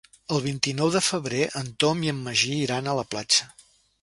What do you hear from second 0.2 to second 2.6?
El vint-i-nou de febrer en Tom i en Magí